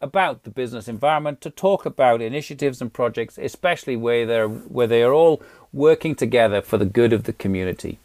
[0.00, 5.02] about the business environment, to talk about initiatives and projects, especially where they're where they
[5.02, 5.42] are all
[5.72, 7.98] working together for the good of the community.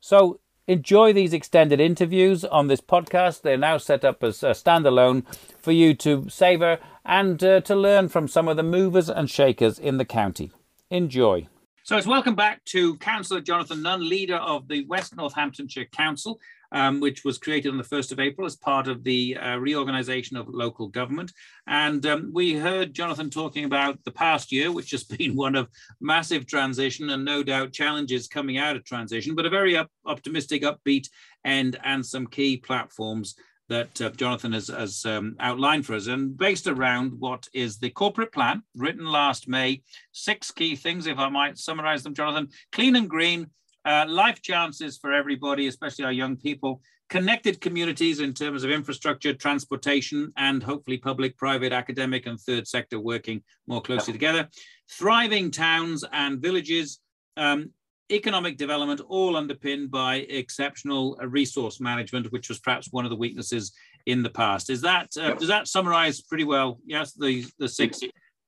[0.00, 3.42] So enjoy these extended interviews on this podcast.
[3.42, 5.24] They're now set up as a standalone
[5.58, 9.78] for you to savor and uh, to learn from some of the movers and shakers
[9.78, 10.52] in the county.
[10.90, 11.48] Enjoy.
[11.82, 16.38] So it's welcome back to Councillor Jonathan Nunn, leader of the West Northamptonshire Council
[16.72, 20.36] um, which was created on the 1st of April as part of the uh, reorganization
[20.36, 21.32] of local government.
[21.66, 25.68] And um, we heard Jonathan talking about the past year, which has been one of
[26.00, 30.62] massive transition and no doubt challenges coming out of transition, but a very up, optimistic,
[30.62, 31.08] upbeat
[31.44, 33.36] end and some key platforms
[33.70, 37.88] that uh, Jonathan has, has um, outlined for us, and based around what is the
[37.88, 39.82] corporate plan written last May.
[40.10, 43.48] Six key things, if I might summarize them, Jonathan clean and green,
[43.84, 49.34] uh, life chances for everybody, especially our young people, connected communities in terms of infrastructure,
[49.34, 54.48] transportation, and hopefully public, private, academic, and third sector working more closely together,
[54.90, 57.00] thriving towns and villages,
[57.36, 57.70] um,
[58.12, 63.16] economic development, all underpinned by exceptional uh, resource management, which was perhaps one of the
[63.16, 63.72] weaknesses
[64.06, 64.70] in the past.
[64.70, 66.80] Is that uh, does that summarize pretty well?
[66.84, 68.00] Yes, the the six.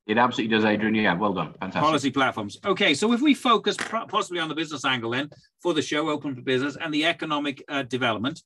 [0.06, 0.94] It absolutely does, Adrian.
[0.94, 1.52] Yeah, well done.
[1.60, 1.82] Fantastic.
[1.82, 2.58] Policy platforms.
[2.64, 6.34] Okay, so if we focus possibly on the business angle then for the show, Open
[6.34, 8.42] for Business, and the economic uh, development,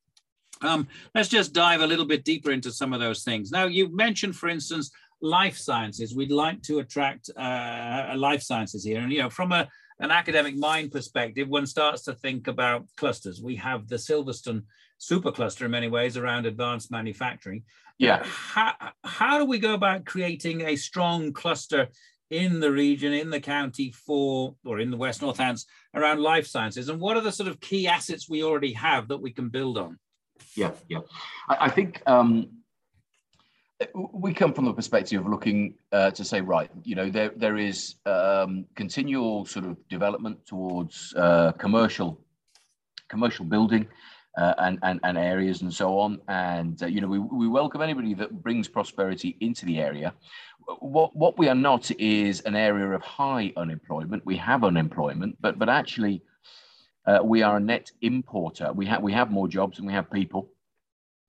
[0.61, 3.51] um, let's just dive a little bit deeper into some of those things.
[3.51, 4.91] Now, you mentioned, for instance,
[5.23, 6.15] life sciences.
[6.15, 10.57] We'd like to attract uh, life sciences here, and you know, from a an academic
[10.57, 13.41] mind perspective, one starts to think about clusters.
[13.41, 14.65] We have the Silverstone
[15.01, 17.63] supercluster in many ways around advanced manufacturing.
[17.99, 18.23] Yeah.
[18.25, 18.75] How,
[19.05, 21.89] how do we go about creating a strong cluster
[22.31, 25.65] in the region, in the county for, or in the West North Northants
[25.95, 26.89] around life sciences?
[26.89, 29.79] And what are the sort of key assets we already have that we can build
[29.79, 29.99] on?
[30.55, 31.01] Yeah, yeah.
[31.49, 32.49] I, I think um,
[34.13, 37.57] we come from the perspective of looking uh, to say, right, you know, there there
[37.57, 42.21] is um, continual sort of development towards uh, commercial
[43.09, 43.87] commercial building
[44.37, 46.21] uh, and, and, and areas and so on.
[46.29, 50.13] And, uh, you know, we, we welcome anybody that brings prosperity into the area.
[50.81, 54.27] What, what we are not is an area of high unemployment.
[54.27, 56.23] We have unemployment, but, but actually
[57.07, 58.73] uh, we are a net importer.
[58.73, 60.51] We, have we have more jobs and we have people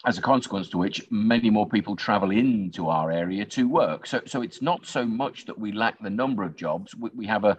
[0.06, 4.06] as a consequence to which many more people travel into our area to work.
[4.06, 6.94] So, so it's not so much that we lack the number of jobs.
[6.96, 7.58] We, we have a,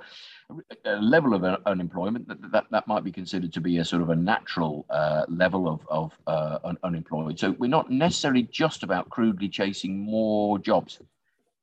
[0.84, 4.10] a, level of unemployment that, that, that might be considered to be a sort of
[4.10, 7.40] a natural uh, level of, of uh, un unemployed.
[7.40, 11.00] So we're not necessarily just about crudely chasing more jobs.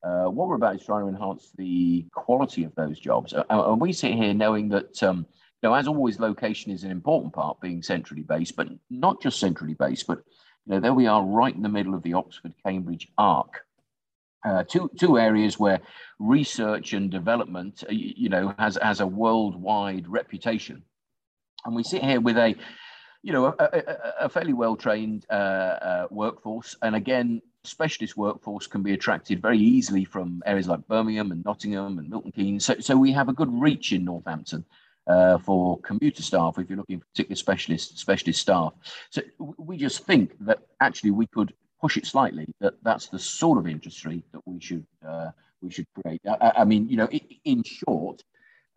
[0.03, 3.33] Uh, what we're about is trying to enhance the quality of those jobs.
[3.49, 5.25] And we sit here knowing that, um,
[5.65, 9.73] know, as always, location is an important part, being centrally based, but not just centrally
[9.73, 10.19] based, but
[10.65, 13.65] you know, there we are right in the middle of the Oxford Cambridge arc.
[14.43, 15.79] Uh, two, two areas where
[16.19, 20.83] research and development, uh, you know, has, has a worldwide reputation.
[21.65, 22.55] And we sit here with a,
[23.23, 26.75] you know, a, a, a fairly well-trained uh, uh, workforce.
[26.83, 31.97] And again, specialist workforce can be attracted very easily from areas like Birmingham and Nottingham
[31.97, 32.65] and Milton Keynes.
[32.65, 34.63] So, so we have a good reach in Northampton
[35.07, 38.73] uh, for commuter staff if you're looking for particular specialist specialist staff.
[39.09, 42.47] So we just think that actually we could push it slightly.
[42.59, 45.29] That that's the sort of industry that we should uh,
[45.61, 46.21] we should create.
[46.27, 47.09] I, I, mean, you know,
[47.43, 48.23] in short.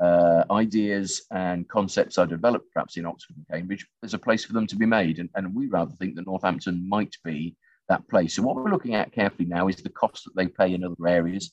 [0.00, 4.52] Uh, ideas and concepts are developed perhaps in Oxford and Cambridge, there's a place for
[4.52, 5.18] them to be made.
[5.18, 7.56] And, and we rather think that Northampton might be
[7.88, 8.36] that place.
[8.36, 11.08] So what we're looking at carefully now is the cost that they pay in other
[11.08, 11.50] areas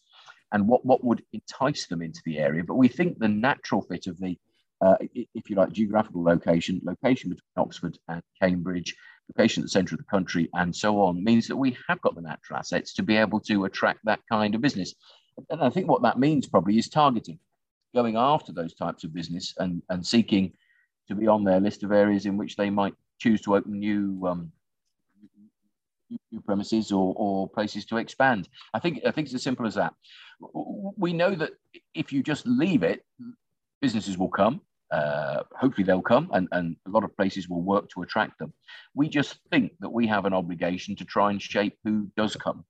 [0.51, 2.63] and what, what would entice them into the area.
[2.63, 4.37] But we think the natural fit of the
[4.85, 4.97] uh,
[5.39, 8.95] if you like, geographical location, location between Oxford and Cambridge,
[9.29, 12.15] location at the centre of the country, and so on, means that we have got
[12.15, 14.93] the natural assets to be able to attract that kind of business.
[15.49, 17.39] And I think what that means probably is targeting,
[17.93, 20.53] going after those types of business and, and seeking
[21.07, 24.27] to be on their list of areas in which they might choose to open new
[24.27, 24.51] um,
[26.31, 28.47] new premises or, or places to expand.
[28.73, 29.93] I think I think it's as simple as that.
[30.97, 31.51] We know that
[31.93, 33.03] if you just leave it,
[33.81, 34.61] businesses will come.
[34.91, 38.53] Uh, hopefully they'll come and, and a lot of places will work to attract them.
[38.93, 42.63] We just think that we have an obligation to try and shape who does come.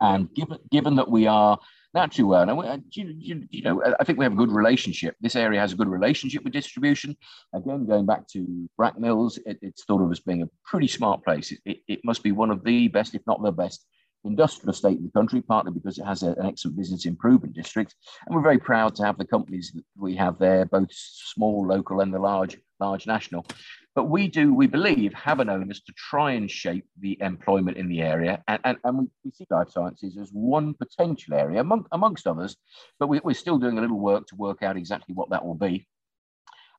[0.00, 1.58] And given, given that we are
[1.94, 2.42] naturally well.
[2.42, 5.16] And uh, you, you, you, know, I think we have a good relationship.
[5.20, 7.16] This area has a good relationship with distribution.
[7.54, 11.52] Again, going back to Brackmills, it, it's thought of as being a pretty smart place.
[11.52, 13.86] It, it, it, must be one of the best, if not the best,
[14.28, 17.94] industrial estate in the country, partly because it has a, an excellent business improvement district.
[18.26, 22.00] And we're very proud to have the companies that we have there, both small, local,
[22.00, 23.46] and the large, large national.
[23.94, 27.88] But we do, we believe, have an onus to try and shape the employment in
[27.88, 28.42] the area.
[28.46, 32.56] And, and, and we, see life sciences as one potential area among, amongst others,
[33.00, 35.56] but we, are still doing a little work to work out exactly what that will
[35.56, 35.86] be.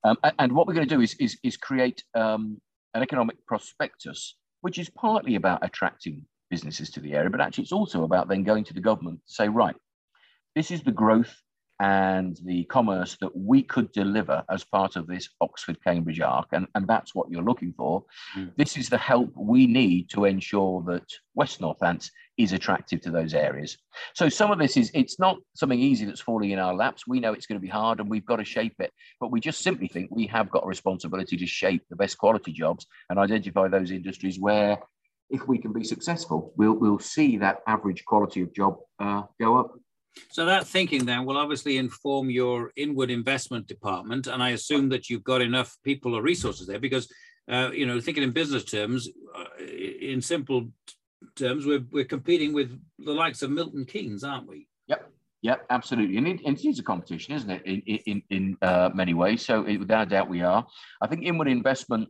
[0.05, 2.61] Um, and what we're going to do is, is, is create um,
[2.93, 7.71] an economic prospectus, which is partly about attracting businesses to the area, but actually it's
[7.71, 9.75] also about then going to the government to say, right,
[10.55, 11.35] this is the growth
[11.81, 16.67] and the commerce that we could deliver as part of this Oxford Cambridge arc, and,
[16.75, 18.03] and that's what you're looking for.
[18.35, 18.51] Mm.
[18.57, 21.05] This is the help we need to ensure that
[21.35, 23.77] West Northants is attractive to those areas.
[24.13, 27.07] So some of this is it's not something easy that's falling in our laps.
[27.07, 28.91] We know it's going to be hard and we've got to shape it,
[29.21, 32.51] but we just simply think we have got a responsibility to shape the best quality
[32.51, 34.79] jobs and identify those industries where
[35.29, 39.57] if we can be successful, we'll, we'll see that average quality of job uh, go
[39.57, 39.73] up.
[40.31, 45.09] So that thinking then will obviously inform your inward investment department, and I assume that
[45.09, 47.11] you've got enough people or resources there because,
[47.49, 50.69] uh, you know, thinking in business terms, uh, in simple
[51.35, 54.67] terms, we're we're competing with the likes of Milton Keynes, aren't we?
[54.87, 55.11] Yep.
[55.41, 57.61] Yep, absolutely, and it, it is a competition, isn't it?
[57.65, 59.45] In in, in uh, many ways.
[59.45, 60.65] So it, without a doubt, we are.
[61.01, 62.09] I think inward investment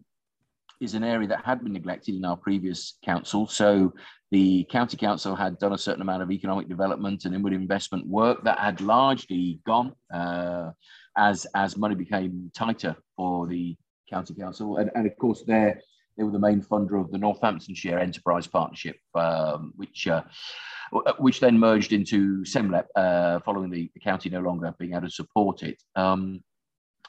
[0.80, 3.48] is an area that had been neglected in our previous council.
[3.48, 3.94] So
[4.32, 8.44] the county council had done a certain amount of economic development and inward investment work
[8.44, 10.72] that had largely gone uh,
[11.18, 13.76] as as money became tighter for the
[14.10, 14.78] county council.
[14.78, 15.82] And, and of course, there
[16.18, 20.24] they were the main funder of the Northamptonshire Enterprise Partnership, um, which uh,
[21.18, 25.10] which then merged into SEMLEP uh, following the, the, county no longer being able to
[25.10, 25.82] support it.
[25.96, 26.44] Um,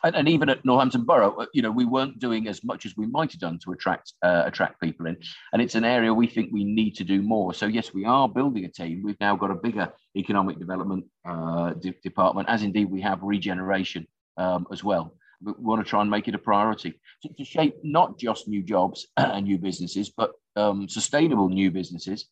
[0.05, 2.97] and, and, even at Northampton Borough, uh, you know, we weren't doing as much as
[2.97, 5.17] we might have done to attract uh, attract people in.
[5.53, 7.55] And it's an area we think we need to do more.
[7.55, 9.03] So yes, we are building a team.
[9.05, 14.07] We've now got a bigger economic development uh, de- department, as indeed we have regeneration
[14.37, 15.15] um, as well.
[15.43, 18.63] we want to try and make it a priority to, to shape not just new
[18.63, 22.27] jobs and new businesses, but um, sustainable new businesses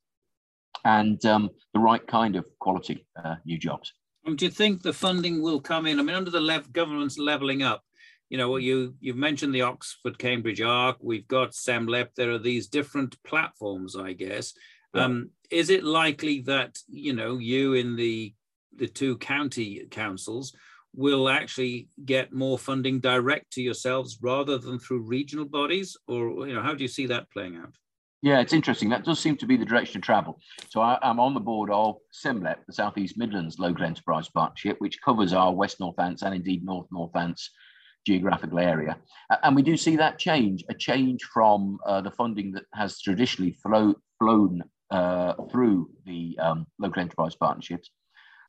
[0.85, 3.93] and um, the right kind of quality uh, new jobs.
[4.29, 5.99] Um, do you think the funding will come in?
[5.99, 7.83] I mean, under the lev- government's levelling up,
[8.29, 10.99] you know, you you've mentioned the Oxford Cambridge Arc.
[11.01, 12.15] We've got SEMLEP.
[12.15, 14.53] There are these different platforms, I guess.
[14.95, 15.05] Yeah.
[15.05, 18.35] Um, is it likely that you know you in the
[18.77, 20.55] the two county councils
[20.95, 26.55] will actually get more funding direct to yourselves rather than through regional bodies, or you
[26.55, 27.75] know, how do you see that playing out?
[28.21, 28.89] Yeah, it's interesting.
[28.89, 30.41] That does seem to be the direction of travel.
[30.71, 35.01] So I, am on the board of SEMLEP, the Southeast Midlands Local Enterprise Partnership, which
[35.05, 37.49] covers our West Northants and indeed North Northants
[38.05, 38.97] geographical area.
[39.43, 43.53] And we do see that change, a change from uh, the funding that has traditionally
[43.53, 47.91] flow, flown uh, through the um, local enterprise partnerships,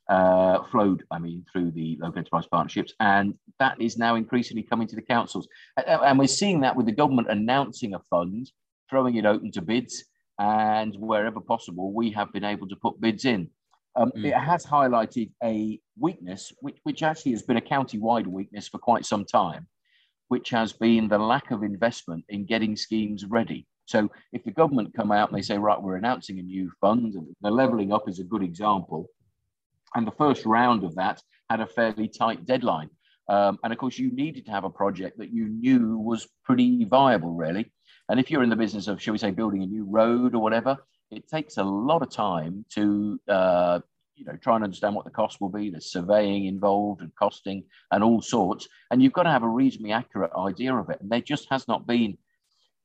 [0.08, 2.92] uh, flowed, I mean, through the local enterprise partnerships.
[2.98, 5.46] And that is now increasingly coming to the councils.
[5.76, 8.50] And we're seeing that with the government announcing a fund
[8.90, 10.04] throwing it open to bids,
[10.38, 13.48] and wherever possible, we have been able to put bids in.
[13.96, 14.26] Um, mm.
[14.26, 19.06] It has highlighted a weakness, which, which actually has been a county-wide weakness for quite
[19.06, 19.66] some time,
[20.28, 23.66] which has been the lack of investment in getting schemes ready.
[23.86, 27.14] So if the government come out and they say, right, we're announcing a new fund,
[27.14, 29.06] and the levelling up is a good example,
[29.94, 32.90] and the first round of that had a fairly tight deadline.
[33.28, 36.84] Um, and of course, you needed to have a project that you knew was pretty
[36.84, 37.72] viable, really.
[38.10, 40.42] And if you're in the business of, shall we say, building a new road or
[40.42, 40.76] whatever,
[41.12, 43.78] it takes a lot of time to, uh,
[44.16, 45.70] you know, try and understand what the cost will be.
[45.70, 47.62] There's surveying involved and costing
[47.92, 48.66] and all sorts.
[48.90, 51.00] And you've got to have a reasonably accurate idea of it.
[51.00, 52.18] And there just has not been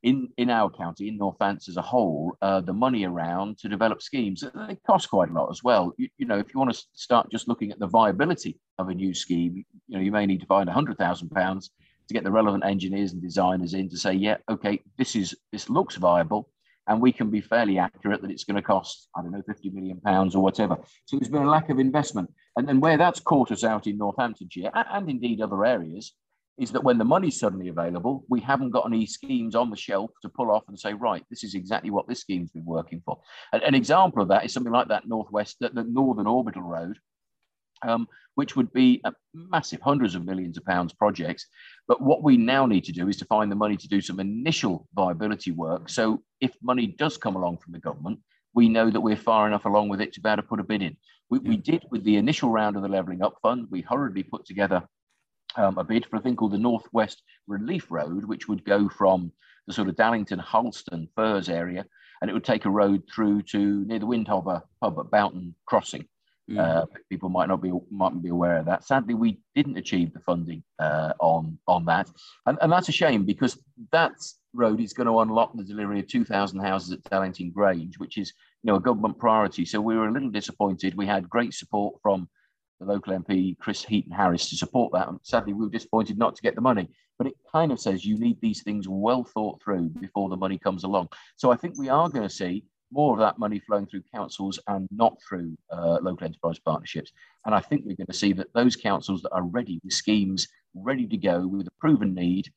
[0.03, 4.03] in, in our county, in Northants as a whole, uh, the money around to develop
[4.03, 4.43] schemes.
[4.67, 5.91] They cost quite a lot as well.
[5.97, 8.93] You, you, know, if you want to start just looking at the viability of a
[8.93, 11.69] new scheme, you know, you may need to find £100,000
[12.07, 15.69] to get the relevant engineers and designers in to say, yeah, okay, this is this
[15.69, 16.49] looks viable,
[16.87, 19.69] and we can be fairly accurate that it's going to cost, I don't know, 50
[19.71, 20.77] million pounds or whatever.
[21.05, 22.31] So there's been a lack of investment.
[22.55, 26.13] And then where that's caught us out in Northamptonshire and, indeed other areas
[26.57, 30.11] is that when the money's suddenly available, we haven't got any schemes on the shelf
[30.21, 33.19] to pull off and say, right, this is exactly what this scheme's been working for.
[33.51, 36.97] An example of that is something like that Northwest, the, the Northern Orbital Road,
[37.83, 41.47] um, which would be a massive hundreds of millions of pounds projects.
[41.87, 44.19] But what we now need to do is to find the money to do some
[44.19, 45.89] initial viability work.
[45.89, 48.19] So if money does come along from the government,
[48.53, 50.63] we know that we're far enough along with it to be able to put a
[50.63, 50.95] bid in.
[51.29, 54.45] We, we did with the initial round of the Levelling Up Fund, we hurriedly put
[54.45, 54.83] together
[55.57, 59.31] um, a bid for a thing called the Northwest Relief Road, which would go from
[59.67, 61.85] the sort of Dallington, Harlestone, Firs area,
[62.21, 66.07] and it would take a road through to near the Windhover pub at Boughton Crossing.
[66.49, 66.59] Mm.
[66.59, 68.83] Uh, people might not be might not be aware of that.
[68.83, 72.07] Sadly, we didn't achieve the funding uh, on on that,
[72.45, 73.57] and, and that's a shame because
[73.91, 74.13] that
[74.53, 78.31] road is going to unlock the delivery of 2,000 houses at Dallington Grange, which is
[78.63, 79.65] you know a government priority.
[79.65, 80.95] So we were a little disappointed.
[80.95, 82.29] We had great support from
[82.79, 85.07] the local MP Chris Heaton Harris to support that.
[85.07, 86.89] And sadly, we were disappointed not to get the money.
[87.17, 90.57] But it kind of says you need these things well thought through before the money
[90.57, 91.09] comes along.
[91.37, 94.59] So I think we are going to see more of that money flowing through councils
[94.67, 97.11] and not through uh, local enterprise partnerships.
[97.45, 100.47] And I think we're going to see that those councils that are ready with schemes
[100.73, 102.51] ready to go with a proven need,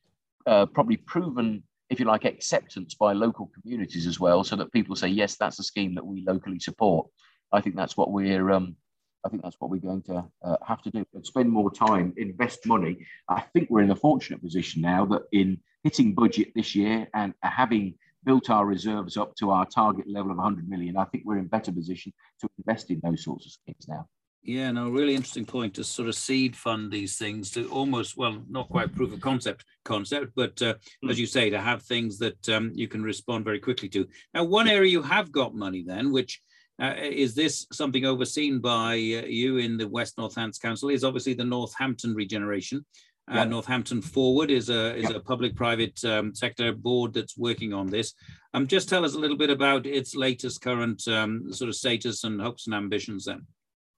[0.46, 4.96] uh, probably proven, if you like, acceptance by local communities as well, so that people
[4.96, 7.06] say, yes, that's a scheme that we locally support.
[7.52, 8.50] I think that's what we're.
[8.50, 8.76] Um,
[9.24, 11.04] I think that's what we're going to uh, have to do.
[11.12, 13.04] And spend more time, invest money.
[13.28, 17.34] I think we're in a fortunate position now that in hitting budget this year and
[17.42, 17.94] having
[18.24, 21.46] built our reserves up to our target level of 100 million, I think we're in
[21.46, 24.06] better position to invest in those sorts of schemes now.
[24.42, 28.42] Yeah, no, really interesting point to sort of seed fund these things to almost, well,
[28.48, 31.10] not quite proof of concept concept, but uh, mm.
[31.10, 34.06] as you say, to have things that um, you can respond very quickly to.
[34.32, 36.40] Now, one area you have got money then, which
[36.80, 40.88] uh, is this something overseen by uh, you in the West Northants Council?
[40.88, 42.84] Is obviously the Northampton regeneration.
[43.30, 48.14] Uh, Northampton Forward is a is a public-private um, sector board that's working on this.
[48.54, 52.24] Um, just tell us a little bit about its latest current um, sort of status
[52.24, 53.26] and hopes and ambitions.
[53.26, 53.46] Then.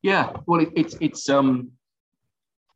[0.03, 1.73] Yeah, well, it, it's it's um,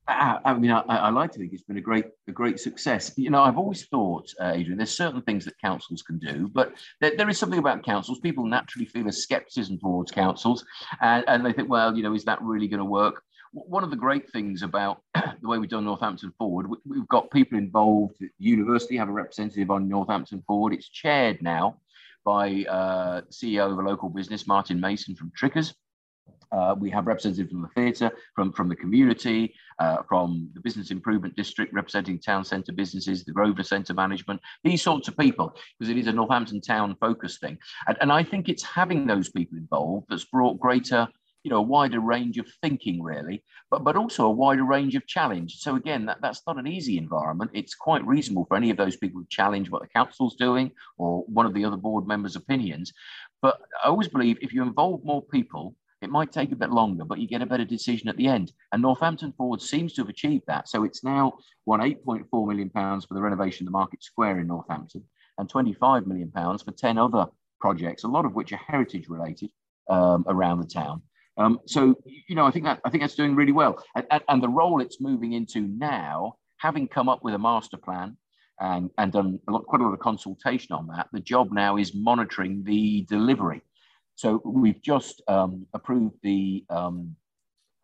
[0.07, 3.13] I, I mean, I, I, like to think it's been a great a great success.
[3.17, 6.75] You know, I've always thought, uh, Adrian, there's certain things that councils can do, but
[7.01, 8.21] there, there is something about councils.
[8.21, 10.65] People naturally feel a skepticism towards councils,
[11.01, 13.23] and, and they think, well, you know, is that really going to work?
[13.55, 17.57] One of the great things about the way we've done Northampton Forward, we've got people
[17.57, 18.17] involved.
[18.19, 20.75] The university have a representative on Northampton Forward.
[20.75, 21.77] It's chaired now
[22.25, 25.73] by uh, CEO of a local business, Martin Mason from Tricker's.
[26.51, 30.91] Uh, we have representatives from the theatre, from, from the community, uh, from the business
[30.91, 35.91] improvement district, representing town centre businesses, the Grosvenor Centre management, these sorts of people, because
[35.91, 37.59] it is a Northampton town focused thing.
[37.87, 41.09] And, and I think it's having those people involved that's brought greater
[41.45, 45.07] you know a wider range of thinking really but but also a wider range of
[45.07, 45.57] challenge.
[45.59, 47.51] So again that, that's not an easy environment.
[47.55, 51.25] It's quite reasonable for any of those people to challenge what the council's doing or
[51.27, 52.93] one of the other board members opinions.
[53.43, 57.05] But i always believe if you involve more people it might take a bit longer
[57.05, 58.53] but you get a better decision at the end.
[58.73, 60.69] And northampton forward seems to have achieved that.
[60.69, 61.35] So it's now
[61.67, 65.05] won 8.4 million pounds for the renovation of the market square in northampton
[65.39, 67.27] and 25 million pounds for 10 other
[67.61, 69.51] projects a lot of which are heritage related
[69.89, 71.03] um, around the town
[71.37, 74.43] um, so you know, I think that I think that's doing really well, and, and,
[74.43, 78.17] the role it's moving into now, having come up with a master plan
[78.61, 81.77] and and done a lot, quite a lot of consultation on that, the job now
[81.77, 83.63] is monitoring the delivery.
[84.15, 87.17] So we've just um, approved the um,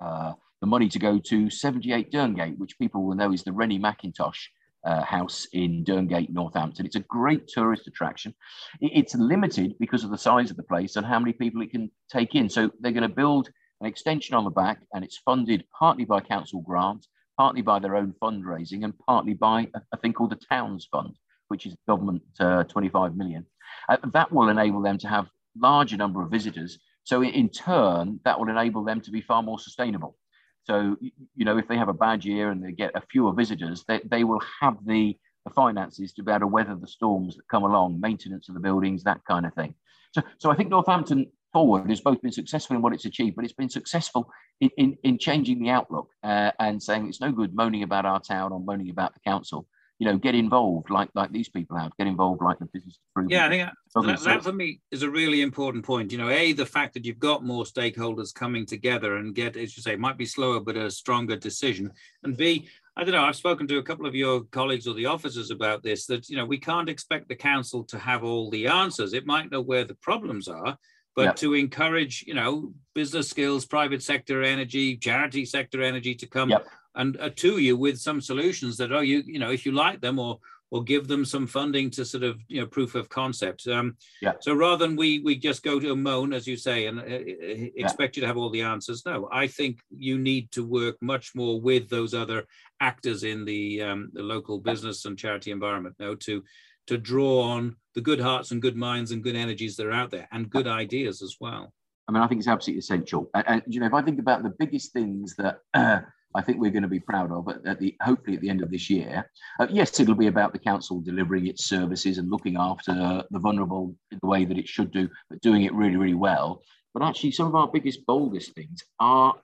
[0.00, 3.78] uh, the money to go to 78 Derngate, which people will know is the Rennie
[3.78, 4.48] Mackintosh
[4.84, 6.86] uh, house in Derngate, Northampton.
[6.86, 8.34] It's a great tourist attraction.
[8.80, 11.90] It's limited because of the size of the place and how many people it can
[12.10, 12.48] take in.
[12.48, 16.20] So they're going to build an extension on the back, and it's funded partly by
[16.20, 17.06] council grant,
[17.38, 21.16] partly by their own fundraising, and partly by a, a thing called the Towns Fund,
[21.48, 23.46] which is government uh, 25 million.
[23.88, 26.78] Uh, that will enable them to have larger number of visitors.
[27.04, 30.16] So in turn, that will enable them to be far more sustainable.
[30.64, 33.84] So, you know, if they have a bad year and they get a fewer visitors,
[33.88, 37.48] they, they will have the, the finances to be able to weather the storms that
[37.48, 39.74] come along, maintenance of the buildings, that kind of thing.
[40.12, 43.44] So, so I think Northampton Forward has both been successful in what it's achieved, but
[43.44, 47.54] it's been successful in, in, in changing the outlook uh, and saying it's no good
[47.54, 49.66] moaning about our town or moaning about the council
[50.00, 52.98] you know, get involved like like these people have, get involved like the business.
[53.28, 56.10] Yeah, I think that, that, for me is a really important point.
[56.10, 59.76] You know, a the fact that you've got more stakeholders coming together and get, as
[59.76, 61.92] you say, might be slower but a stronger decision,
[62.24, 62.66] and b
[62.96, 63.24] I don't know.
[63.24, 66.06] I've spoken to a couple of your colleagues or the officers about this.
[66.06, 69.12] That you know, we can't expect the council to have all the answers.
[69.12, 70.78] It might know where the problems are,
[71.14, 76.48] but to encourage, you know, business skills, private sector energy, charity sector energy to come
[76.48, 79.72] yep and uh, to you with some solutions that oh you you know if you
[79.72, 80.38] like them or
[80.72, 84.32] or give them some funding to sort of you know proof of concept um yeah
[84.40, 87.04] so rather than we we just go to a moan as you say and uh,
[87.06, 88.20] expect yeah.
[88.20, 91.60] you to have all the answers no i think you need to work much more
[91.60, 92.44] with those other
[92.80, 96.42] actors in the um the local business and charity environment now to
[96.86, 100.10] to draw on the good hearts and good minds and good energies that are out
[100.10, 101.72] there and good ideas as well
[102.08, 103.30] I mean, I think it's absolutely essential.
[103.34, 106.00] And, and you know, if I think about the biggest things that uh,
[106.34, 108.70] I think we're going to be proud of at, the hopefully at the end of
[108.70, 109.28] this year.
[109.58, 113.94] Uh, yes, it'll be about the council delivering its services and looking after the vulnerable
[114.12, 116.62] in the way that it should do, but doing it really, really well.
[116.94, 119.34] But actually, some of our biggest, boldest things are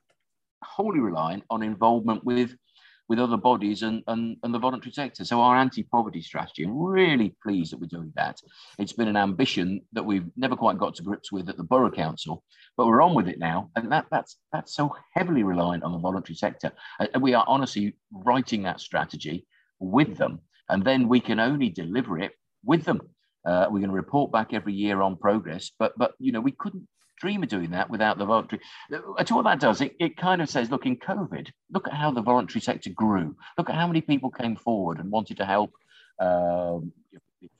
[0.63, 2.55] wholly reliant on involvement with
[3.09, 5.25] with other bodies and, and, and the voluntary sector.
[5.25, 8.41] So our anti-poverty strategy, I'm really pleased that we're doing that.
[8.79, 11.91] It's been an ambition that we've never quite got to grips with at the Borough
[11.91, 12.43] Council,
[12.77, 13.71] but we're on with it now.
[13.77, 16.73] And that, that's, that's so heavily reliant on the voluntary sector.
[16.99, 19.47] And we are honestly writing that strategy
[19.79, 20.41] with them.
[20.69, 22.33] And then we can only deliver it
[22.65, 23.01] with them.
[23.47, 26.51] Uh, we're going to report back every year on progress, but but you know we
[26.51, 26.89] couldn't
[27.21, 28.61] dream of doing that without the voluntary.
[28.91, 32.11] To what that does, it, it kind of says, look, in COVID, look at how
[32.11, 33.37] the voluntary sector grew.
[33.59, 35.73] Look at how many people came forward and wanted to help
[36.21, 36.93] um,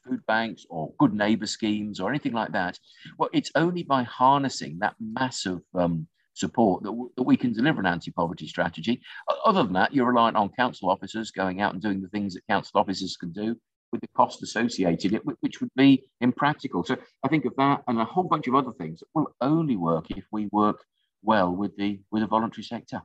[0.05, 2.79] food banks or good neighbor schemes or anything like that.
[3.19, 7.81] Well, it's only by harnessing that massive um, support that, w- that we can deliver
[7.81, 9.01] an anti-poverty strategy.
[9.45, 12.47] Other than that, you're reliant on council officers going out and doing the things that
[12.47, 13.57] council officers can do
[13.93, 16.85] with the cost associated, it, which would be impractical.
[16.85, 19.77] So I think of that and a whole bunch of other things that will only
[19.77, 20.85] work if we work
[21.23, 23.03] well with the with the voluntary sector.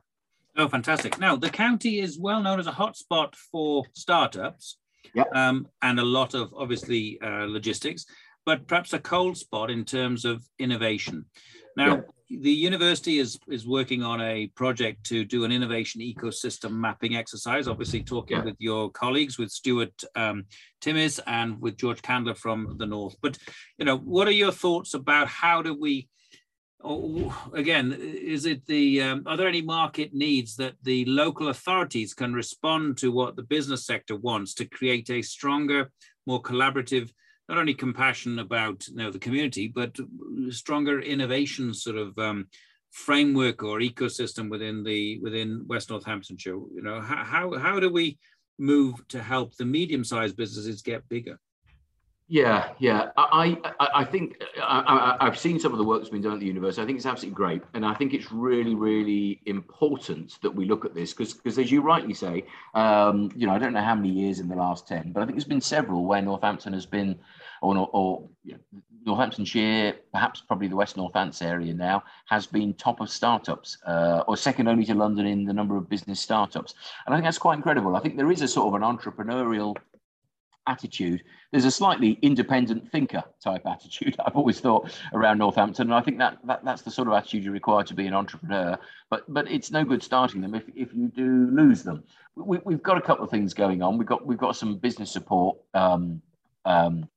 [0.56, 1.18] Oh, fantastic!
[1.18, 4.78] Now the county is well known as a hotspot for startups,
[5.14, 5.28] yep.
[5.34, 8.04] um, and a lot of obviously uh, logistics,
[8.44, 11.24] but perhaps a cold spot in terms of innovation.
[11.76, 11.96] Now.
[11.96, 12.10] Yep
[12.40, 17.68] the university is is working on a project to do an innovation ecosystem mapping exercise.
[17.68, 18.44] Obviously, talking yeah.
[18.44, 20.44] with your colleagues, with Stuart um,
[20.80, 23.16] Timmis and with George Candler from the north.
[23.20, 23.38] But
[23.78, 26.08] you know, what are your thoughts about how do we?
[26.84, 32.14] Oh, again, is it the um, are there any market needs that the local authorities
[32.14, 35.90] can respond to what the business sector wants to create a stronger,
[36.26, 37.10] more collaborative
[37.48, 39.96] not only compassion about you know the community, but
[40.50, 42.46] stronger innovation sort of um,
[42.90, 46.52] framework or ecosystem within the within West Northamptonshire.
[46.52, 48.18] You know, how how do we
[48.58, 51.38] move to help the medium-sized businesses get bigger?
[52.32, 53.10] Yeah, yeah.
[53.18, 56.40] I, I, I think I, have seen some of the work that's been done at
[56.40, 56.80] the university.
[56.80, 60.86] I think it's absolutely great, and I think it's really, really important that we look
[60.86, 63.94] at this because, because as you rightly say, um, you know, I don't know how
[63.94, 66.86] many years in the last ten, but I think there's been several where Northampton has
[66.86, 67.18] been,
[67.60, 73.02] or, or you know, Northamptonshire, perhaps probably the West Northants area now, has been top
[73.02, 77.14] of startups, uh, or second only to London in the number of business startups, and
[77.14, 77.94] I think that's quite incredible.
[77.94, 79.76] I think there is a sort of an entrepreneurial
[80.66, 81.22] attitude.
[81.50, 86.18] There's a slightly independent thinker type attitude I've always thought around Northampton, and I think
[86.18, 88.78] that, that that's the sort of attitude you require to be an entrepreneur.
[89.10, 92.04] But but it's no good starting them if, if you do lose them.
[92.34, 93.98] We, have got a couple of things going on.
[93.98, 96.22] We've got we've got some business support um,
[96.64, 97.08] um,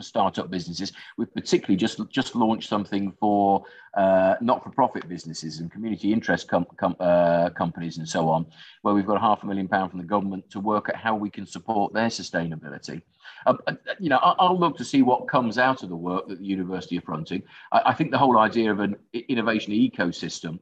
[0.00, 0.92] for startup businesses.
[1.18, 6.96] We've particularly just just launched something for uh, not-for-profit businesses and community interest com- com-
[6.98, 8.46] uh, companies and so on,
[8.82, 11.28] where we've got half a million pound from the government to work at how we
[11.28, 13.02] can support their sustainability.
[13.46, 16.28] Um, uh, you know, I- will look to see what comes out of the work
[16.28, 17.42] that the university are fronting.
[17.72, 20.60] I, I think the whole idea of an innovation ecosystem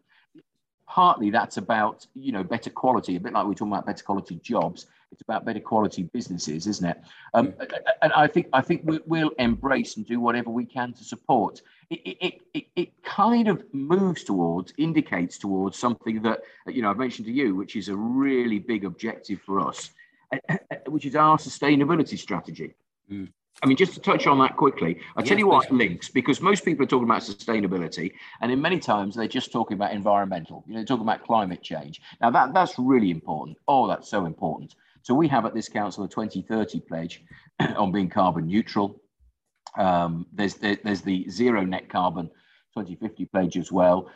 [0.89, 4.37] partly that's about you know better quality a bit like we're talking about better quality
[4.37, 7.01] jobs it's about better quality businesses, isn't it?
[7.35, 7.55] Um,
[8.03, 11.63] and I think I think we, will embrace and do whatever we can to support.
[11.91, 16.99] It, it, it, it kind of moves towards, indicates towards something that you know I've
[16.99, 19.91] mentioned to you, which is a really big objective for us,
[20.87, 22.75] which is our sustainability strategy.
[23.11, 23.29] Mm.
[23.63, 26.41] I mean, just to touch on that quickly, I'll yes, tell you what links because
[26.41, 30.63] most people are talking about sustainability, and in many times they're just talking about environmental.
[30.67, 32.01] You know, they're talking about climate change.
[32.21, 33.57] Now that that's really important.
[33.67, 34.77] Oh, that's so important.
[35.09, 37.25] So we have at this council a 2030 pledge
[37.61, 39.01] on being carbon neutral.
[39.79, 42.27] Um, there's there, there's the zero net carbon
[42.77, 44.11] 2050 pledge as well.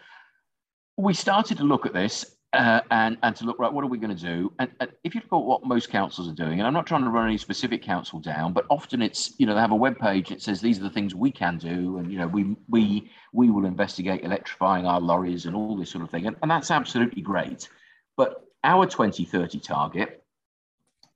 [0.99, 3.97] We started to look at this uh, and and to look right what are we
[3.97, 6.67] going to do and, and, if you look at what most councils are doing and
[6.67, 9.61] i'm not trying to run any specific council down but often it's you know they
[9.63, 12.19] have a web page that says these are the things we can do and you
[12.19, 16.27] know we we we will investigate electrifying our lorries and all this sort of thing
[16.27, 17.71] and, and that's absolutely great
[18.19, 20.22] but our 2030 target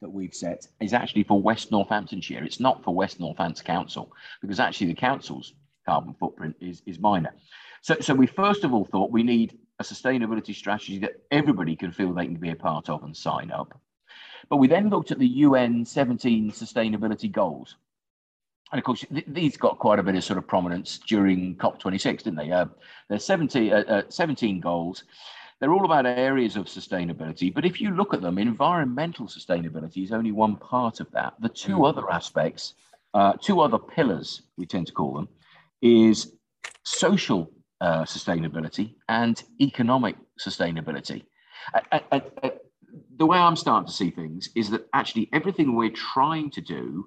[0.01, 2.45] that we've set is actually for West Northamptonshire.
[2.45, 5.55] It's not for West Northants Council because actually the council's
[5.87, 7.35] carbon footprint is, is minor.
[7.83, 11.93] So, so we first of all thought we need a sustainability strategy that everybody can
[11.93, 13.79] feel they can be a part of and sign up.
[14.49, 17.77] But we then looked at the UN 17 sustainability goals.
[18.73, 22.03] And of course, th- these got quite a bit of sort of prominence during COP26,
[22.19, 22.51] didn't they?
[22.51, 22.67] Uh,
[23.09, 25.05] there's 17, uh, uh, 17 goals.
[25.61, 27.53] They're all about areas of sustainability.
[27.53, 31.35] But if you look at them, environmental sustainability is only one part of that.
[31.41, 31.89] The two mm.
[31.89, 32.75] other aspects,
[33.15, 35.29] uh, two other pillars, we tend to call them,
[35.81, 36.33] is
[36.85, 41.25] social uh, sustainability and economic sustainability.
[43.19, 47.07] the way I'm starting to see things is that actually everything we're trying to do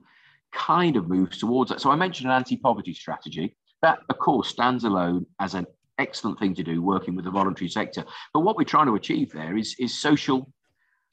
[0.52, 1.82] kind of moves towards that.
[1.82, 3.56] So I mentioned an anti-poverty strategy.
[3.82, 5.68] That, of course, stands alone as an
[6.00, 8.04] excellent thing to do working with the voluntary sector.
[8.34, 10.52] But what we're trying to achieve there is, is social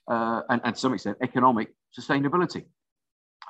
[0.08, 2.64] uh, and, and to some extent economic sustainability.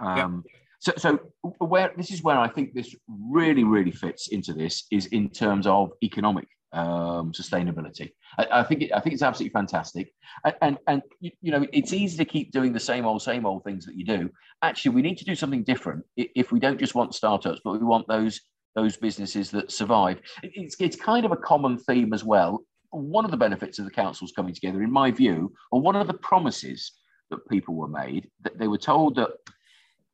[0.00, 0.58] Um, yeah.
[0.78, 1.20] So, so
[1.58, 5.66] where this is where I think this really, really fits into this is in terms
[5.66, 8.10] of economic um, sustainability.
[8.38, 10.12] I, I, think it, I think it's absolutely fantastic,
[10.44, 13.64] and, and and you know it's easy to keep doing the same old same old
[13.64, 14.30] things that you do.
[14.62, 17.78] Actually, we need to do something different if we don't just want startups, but we
[17.78, 18.40] want those
[18.76, 20.20] those businesses that survive.
[20.44, 22.64] It's it's kind of a common theme as well.
[22.90, 26.06] One of the benefits of the councils coming together, in my view, or one of
[26.06, 26.92] the promises
[27.30, 29.30] that people were made, that they were told that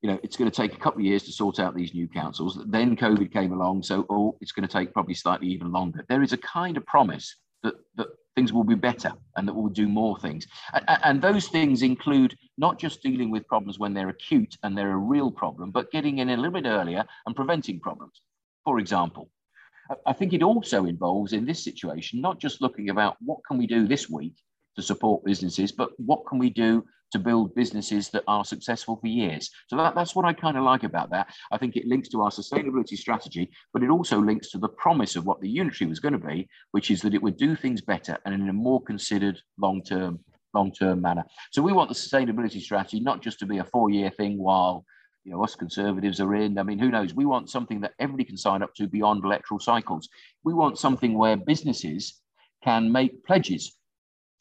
[0.01, 2.09] you know, it's going to take a couple of years to sort out these new
[2.09, 2.59] councils.
[2.66, 6.05] Then COVID came along, so oh, it's going to take probably slightly even longer.
[6.09, 9.68] There is a kind of promise that that things will be better and that we'll
[9.68, 10.46] do more things.
[10.72, 14.92] And, and those things include not just dealing with problems when they're acute and they're
[14.92, 18.22] a real problem, but getting in a little bit earlier and preventing problems.
[18.64, 19.31] For example,
[20.07, 23.66] I think it also involves in this situation not just looking about what can we
[23.66, 24.35] do this week
[24.77, 29.07] to support businesses, but what can we do to build businesses that are successful for
[29.07, 29.51] years.
[29.68, 31.33] So that, that's what I kind of like about that.
[31.51, 35.14] I think it links to our sustainability strategy, but it also links to the promise
[35.14, 37.83] of what the unitary was going to be, which is that it would do things
[37.83, 40.20] better and in a more considered long-term
[40.55, 41.25] long-term manner.
[41.51, 44.85] So we want the sustainability strategy not just to be a four-year thing while
[45.24, 46.58] you know us conservatives are in.
[46.58, 47.14] I mean, who knows?
[47.14, 50.08] We want something that everybody can sign up to beyond electoral cycles.
[50.44, 52.20] We want something where businesses
[52.62, 53.76] can make pledges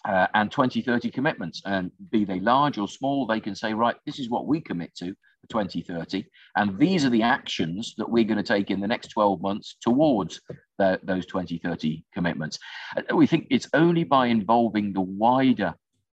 [0.06, 1.62] uh, and 2030 commitments.
[1.66, 4.96] And be they large or small, they can say, right, this is what we commit
[4.96, 6.26] to for 2030.
[6.56, 9.78] And these are the actions that we're going to take in the next 12 months
[9.82, 10.42] towards
[10.78, 12.60] the, those 2030 commitments.
[13.14, 15.74] We think it's only by involving the wider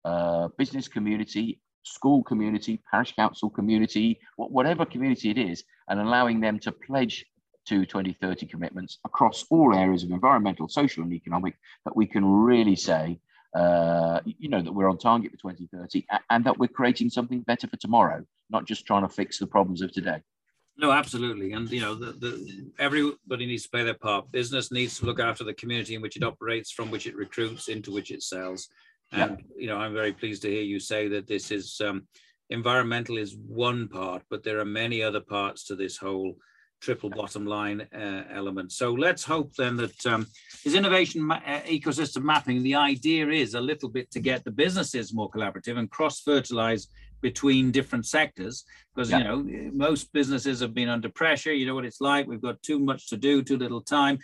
[0.04, 6.58] uh, business community, school community, parish council community, whatever community it is, and allowing them
[6.60, 7.24] to pledge
[7.66, 12.76] to 2030 commitments across all areas of environmental, social, and economic that we can really
[12.76, 13.18] say
[13.54, 17.66] uh, you know, that we're on target for 2030 and that we're creating something better
[17.66, 20.22] for tomorrow, not just trying to fix the problems of today.
[20.78, 21.52] No, absolutely.
[21.52, 24.32] And, you know, the, the, everybody needs to play their part.
[24.32, 27.68] Business needs to look after the community in which it operates, from which it recruits,
[27.68, 28.68] into which it sells.
[29.12, 29.46] And, yeah.
[29.56, 32.06] you know, I'm very pleased to hear you say that this is um,
[32.50, 36.36] environmental is one part, but there are many other parts to this whole
[36.80, 38.72] triple bottom line uh, element.
[38.72, 40.26] So let's hope then that um,
[40.64, 42.62] is innovation ma- uh, ecosystem mapping.
[42.62, 46.88] The idea is a little bit to get the businesses more collaborative and cross fertilize
[47.22, 49.18] between different sectors because yeah.
[49.18, 52.60] you know most businesses have been under pressure you know what it's like we've got
[52.62, 54.18] too much to do too little time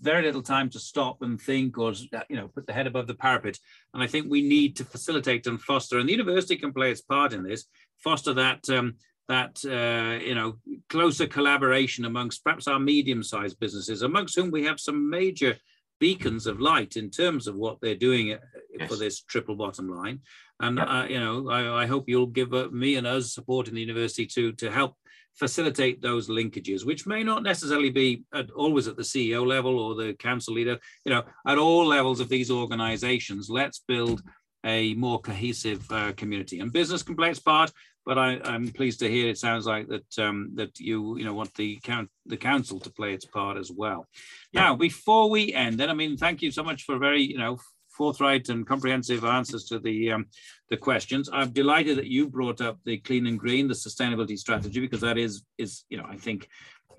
[0.00, 1.92] very little time to stop and think or
[2.28, 3.58] you know put the head above the parapet
[3.94, 7.02] and i think we need to facilitate and foster and the university can play its
[7.02, 7.66] part in this
[7.98, 8.94] foster that um,
[9.28, 10.56] that uh, you know
[10.88, 15.56] closer collaboration amongst perhaps our medium-sized businesses, amongst whom we have some major
[16.00, 18.38] beacons of light in terms of what they're doing uh,
[18.78, 18.88] yes.
[18.88, 20.20] for this triple bottom line.
[20.60, 20.88] And yep.
[20.88, 23.80] uh, you know, I, I, hope you'll give uh, me and us support in the
[23.80, 24.96] university to to help
[25.38, 29.94] facilitate those linkages, which may not necessarily be at, always at the CEO level or
[29.94, 30.78] the council leader.
[31.04, 34.22] You know, at all levels of these organizations, let's build
[34.66, 36.58] a more cohesive uh, community.
[36.60, 37.70] And business its part,
[38.08, 41.34] but I, am pleased to hear it sounds like that um, that you you know
[41.34, 44.06] want the count the council to play its part as well.
[44.50, 44.62] Yeah.
[44.62, 47.58] Now, before we end, then I mean, thank you so much for very you know
[47.90, 50.26] forthright and comprehensive answers to the um,
[50.70, 51.28] the questions.
[51.30, 55.18] I'm delighted that you brought up the clean and green, the sustainability strategy, because that
[55.18, 56.48] is is you know I think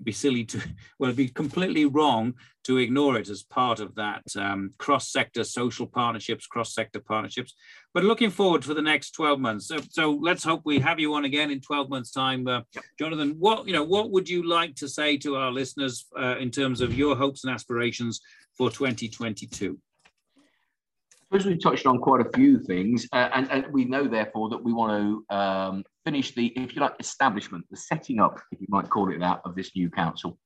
[0.04, 0.58] be silly to,
[0.98, 2.34] well, it'd be completely wrong
[2.64, 7.54] to ignore it as part of that um, cross-sector social partnerships, cross-sector partnerships.
[7.94, 9.68] But looking forward for the next 12 months.
[9.68, 12.62] So, so let's hope we have you on again in 12 months' time, uh,
[12.98, 13.36] Jonathan.
[13.38, 16.80] What you know, what would you like to say to our listeners uh, in terms
[16.80, 18.20] of your hopes and aspirations
[18.56, 19.78] for 2022?
[21.30, 24.62] suppose we touched on quite a few things, uh, and, and, we know therefore that
[24.62, 28.66] we want to um, finish the, if you like, establishment, the setting up, if you
[28.68, 30.36] might call it that, of this new council.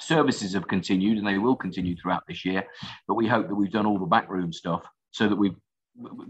[0.00, 2.64] Services have continued, and they will continue throughout this year,
[3.06, 4.82] but we hope that we've done all the backroom stuff
[5.12, 5.54] so that we've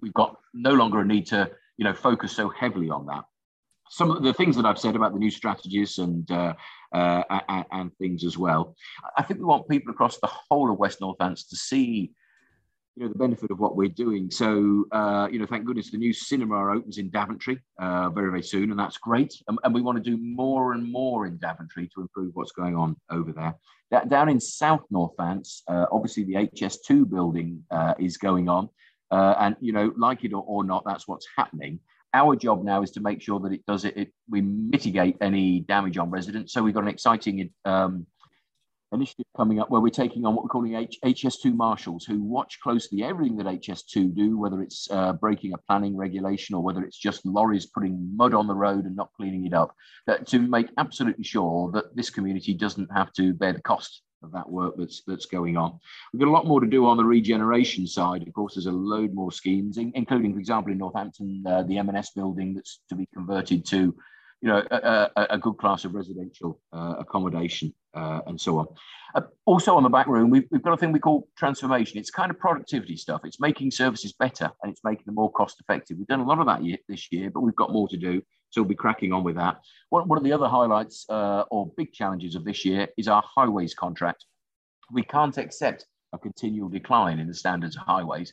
[0.03, 3.25] we've got no longer a need to, you know, focus so heavily on that.
[3.89, 6.53] Some of the things that I've said about the new strategies and uh,
[6.93, 8.75] uh, and, and things as well.
[9.17, 12.13] I think we want people across the whole of West Northants to see
[12.97, 14.31] you know the benefit of what we're doing.
[14.31, 18.43] So uh, you know, thank goodness the new cinema opens in Daventry uh, very very
[18.43, 19.35] soon, and that's great.
[19.49, 22.77] And, and, we want to do more and more in Daventry to improve what's going
[22.77, 23.55] on over there.
[23.91, 28.69] That, down in South Northants, uh, obviously the HS2 building uh, is going on,
[29.11, 31.81] uh, and you know, like it or, or, not, that's what's happening.
[32.15, 33.97] Our job now is to make sure that it does it.
[33.97, 36.53] it we mitigate any damage on residents.
[36.53, 38.07] So we've got an exciting um,
[38.93, 42.59] initiative coming up where we're taking on what we're calling H- HS2 marshals who watch
[42.63, 46.99] closely everything that HS2 do, whether it's uh, breaking a planning regulation or whether it's
[46.99, 49.75] just lorries putting mud on the road and not cleaning it up,
[50.27, 54.49] to make absolutely sure that this community doesn't have to bear the cost of that
[54.49, 55.79] work that's that's going on.
[56.13, 58.23] We've got a lot more to do on the regeneration side.
[58.27, 61.79] Of course, there's a load more schemes, in, including, for example, in Northampton, uh, the
[61.79, 63.95] M&S building that's to be converted to
[64.43, 68.67] you know, a, a, a good class of residential uh, accommodation uh, and so on.
[69.15, 71.97] Uh, also on the back room, we've, we've got a thing we call transformation.
[71.99, 73.21] It's kind of productivity stuff.
[73.25, 75.97] It's making services better and it's making them more cost effective.
[75.97, 78.21] We've done a lot of that year, this year, but we've got more to do.
[78.51, 79.61] So we'll be cracking on with that.
[79.91, 83.23] One, one of the other highlights uh, or big challenges of this year is our
[83.25, 84.27] highways contract.
[84.91, 88.33] We can't accept a continual decline in the standards of highways.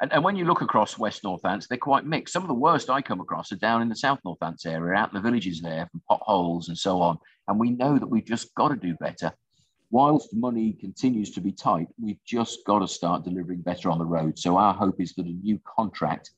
[0.00, 2.32] And, and when you look across West Northants, they're quite mixed.
[2.32, 5.12] Some of the worst I come across are down in the South Northants area, out
[5.12, 7.18] in the villages there, from potholes and so on.
[7.48, 9.32] And we know that we've just got to do better.
[9.90, 14.04] Whilst money continues to be tight, we've just got to start delivering better on the
[14.04, 14.38] road.
[14.38, 16.30] So our hope is that a new contract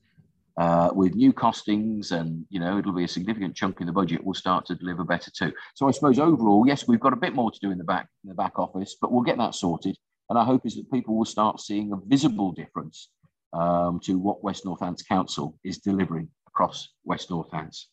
[0.59, 4.23] uh, with new costings and you know it'll be a significant chunk in the budget
[4.23, 7.35] will start to deliver better too so i suppose overall yes we've got a bit
[7.35, 9.97] more to do in the back in the back office but we'll get that sorted
[10.29, 13.09] and our hope is that people will start seeing a visible difference
[13.53, 17.85] um, to what West Northants Council is delivering across West Northants.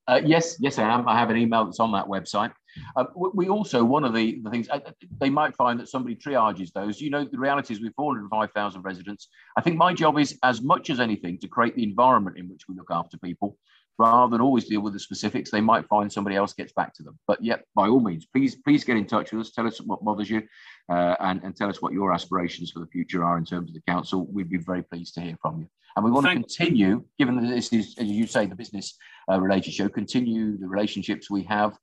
[0.07, 1.07] Uh, yes, yes, I am.
[1.07, 2.53] I have an email that's on that website.
[2.95, 4.79] Uh, we also, one of the, the things, uh,
[5.19, 7.01] they might find that somebody triages those.
[7.01, 9.27] You know, the reality is we've 405,000 residents.
[9.57, 12.63] I think my job is, as much as anything, to create the environment in which
[12.69, 13.57] we look after people
[13.97, 15.49] rather than always deal with the specifics.
[15.49, 17.17] They might find somebody else gets back to them.
[17.27, 19.51] But yet, by all means, please, please get in touch with us.
[19.51, 20.43] Tell us what bothers you
[20.89, 23.73] uh, and, and tell us what your aspirations for the future are in terms of
[23.73, 24.27] the council.
[24.27, 25.67] We'd be very pleased to hear from you.
[25.95, 28.95] And we want Thank to continue, given that this is, as you say, the business
[29.31, 31.75] uh, related show, continue the relationships we have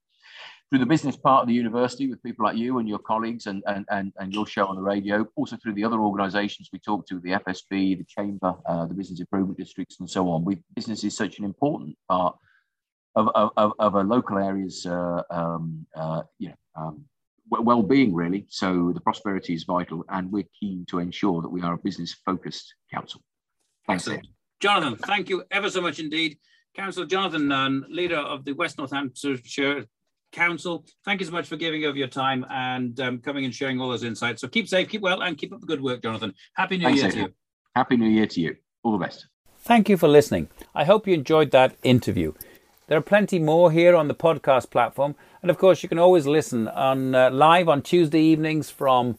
[0.69, 3.63] through the business part of the university with people like you and your colleagues and,
[3.67, 7.07] and, and, and your show on the radio, also through the other organisations we talk
[7.07, 10.43] to, the FSB, the Chamber, uh, the Business Improvement Districts, and so on.
[10.43, 12.35] We, business is such an important part
[13.15, 17.05] of, of, of a local area's uh, um, uh, you know, um,
[17.49, 18.45] well-being, really.
[18.49, 22.73] So the prosperity is vital, and we're keen to ensure that we are a business-focused
[22.91, 23.21] council.
[23.87, 24.09] Thanks.
[24.59, 26.37] Jonathan, thank you ever so much indeed.
[26.75, 29.85] Councillor Jonathan Nunn, leader of the West Northamptonshire
[30.35, 33.79] Council, thank you so much for giving of your time and um, coming and sharing
[33.79, 34.41] all those insights.
[34.41, 36.33] So keep safe, keep well, and keep up the good work, Jonathan.
[36.55, 37.25] Happy New Thanks, Year Adrian.
[37.27, 37.35] to you.
[37.75, 38.55] Happy New Year to you.
[38.83, 39.27] All the best.
[39.59, 40.49] Thank you for listening.
[40.75, 42.33] I hope you enjoyed that interview.
[42.87, 46.27] There are plenty more here on the podcast platform, and of course, you can always
[46.27, 49.17] listen on uh, live on Tuesday evenings from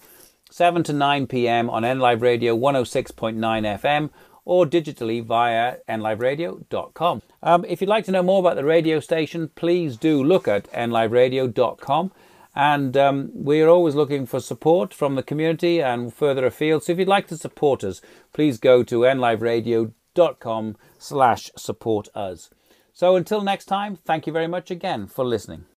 [0.51, 1.69] 7 to 9 p.m.
[1.69, 4.11] on NLive Radio 106.9 FM
[4.47, 7.21] or digitally via nliveradio.com.
[7.43, 10.73] Um, if you'd like to know more about the radio station, please do look at
[10.73, 12.13] nliveradio.com.
[12.55, 16.85] And um, we're always looking for support from the community and further afield.
[16.85, 18.01] So if you'd like to support us,
[18.33, 22.49] please go to nliveradio.com slash support us.
[22.95, 25.65] So until next time, thank you very much again for listening.